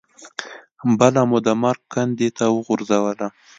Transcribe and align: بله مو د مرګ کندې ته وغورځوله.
بله 0.99 1.21
مو 1.29 1.37
د 1.47 1.47
مرګ 1.63 1.81
کندې 1.93 2.29
ته 2.37 2.45
وغورځوله. 2.55 3.27